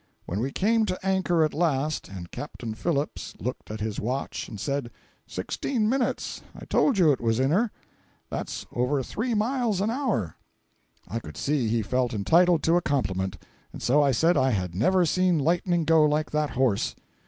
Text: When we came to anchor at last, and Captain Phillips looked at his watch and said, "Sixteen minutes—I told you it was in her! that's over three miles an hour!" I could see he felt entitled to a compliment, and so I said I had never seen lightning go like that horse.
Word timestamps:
When 0.25 0.39
we 0.39 0.51
came 0.51 0.87
to 0.87 0.97
anchor 1.05 1.43
at 1.43 1.53
last, 1.53 2.07
and 2.07 2.31
Captain 2.31 2.73
Phillips 2.73 3.35
looked 3.39 3.69
at 3.69 3.81
his 3.81 3.99
watch 3.99 4.49
and 4.49 4.59
said, 4.59 4.89
"Sixteen 5.27 5.87
minutes—I 5.87 6.65
told 6.65 6.97
you 6.97 7.11
it 7.11 7.21
was 7.21 7.39
in 7.39 7.51
her! 7.51 7.69
that's 8.27 8.65
over 8.73 9.03
three 9.03 9.35
miles 9.35 9.79
an 9.79 9.91
hour!" 9.91 10.37
I 11.07 11.19
could 11.19 11.37
see 11.37 11.67
he 11.67 11.83
felt 11.83 12.15
entitled 12.15 12.63
to 12.63 12.77
a 12.77 12.81
compliment, 12.81 13.37
and 13.71 13.83
so 13.83 14.01
I 14.01 14.09
said 14.09 14.37
I 14.37 14.49
had 14.49 14.73
never 14.73 15.05
seen 15.05 15.37
lightning 15.37 15.85
go 15.85 16.03
like 16.05 16.31
that 16.31 16.49
horse. 16.49 16.95